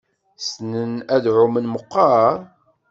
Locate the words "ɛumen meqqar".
1.35-2.35